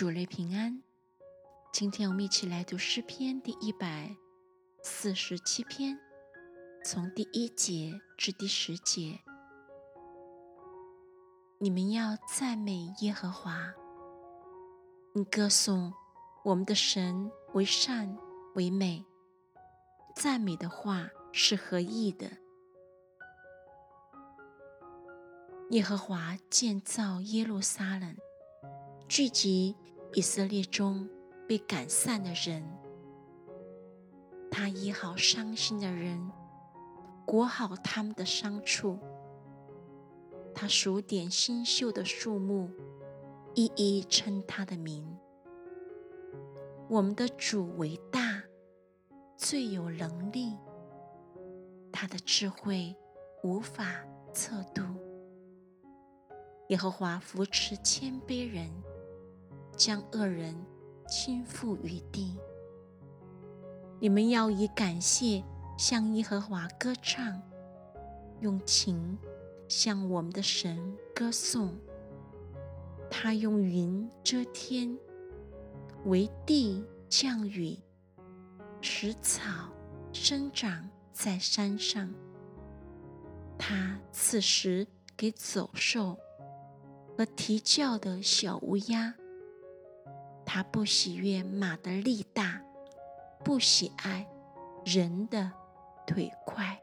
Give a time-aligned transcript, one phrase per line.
[0.00, 0.82] 主内平安。
[1.74, 4.16] 今天我们一起来读诗篇第一百
[4.82, 6.00] 四十七篇，
[6.82, 9.20] 从第一节至第十节。
[11.58, 13.74] 你们要赞美耶和华，
[15.12, 15.92] 你歌颂
[16.44, 18.16] 我们的神为善
[18.54, 19.04] 为美。
[20.16, 22.38] 赞美的话是合意的。
[25.72, 28.16] 耶和华建造耶路撒冷。
[29.06, 29.76] 聚集
[30.12, 31.08] 以色列中
[31.46, 32.64] 被赶散的人，
[34.50, 36.30] 他医好伤心的人，
[37.24, 38.98] 裹好他们的伤处。
[40.52, 42.68] 他数点新秀的树木，
[43.54, 45.16] 一一称他的名。
[46.88, 48.42] 我们的主为大，
[49.36, 50.56] 最有能力，
[51.92, 52.96] 他的智慧
[53.44, 54.82] 无法测度。
[56.68, 58.68] 耶和华扶持谦卑人。
[59.80, 60.54] 将恶人
[61.08, 62.36] 倾覆于地。
[63.98, 65.42] 你们要以感谢
[65.78, 67.40] 向耶和华歌唱，
[68.40, 69.16] 用情
[69.68, 71.74] 向我们的神歌颂。
[73.10, 74.98] 他用云遮天，
[76.04, 77.78] 为地降雨，
[78.82, 79.70] 使草
[80.12, 82.12] 生长在山上。
[83.56, 84.86] 他赐食
[85.16, 86.18] 给走兽
[87.16, 89.14] 和啼叫的小乌鸦。
[90.52, 92.60] 他不喜悦马的力大，
[93.44, 94.26] 不喜爱
[94.84, 95.52] 人的
[96.04, 96.76] 腿快。